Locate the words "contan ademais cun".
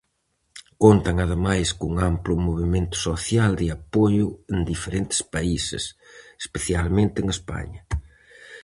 0.83-1.93